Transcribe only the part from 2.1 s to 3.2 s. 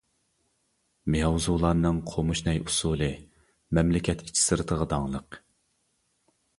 قومۇش نەي ئۇسسۇلى